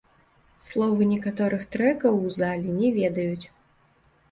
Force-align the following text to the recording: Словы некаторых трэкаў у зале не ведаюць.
Словы 0.67 1.01
некаторых 1.09 1.67
трэкаў 1.77 2.19
у 2.31 2.33
зале 2.39 2.69
не 2.81 2.93
ведаюць. 2.99 3.47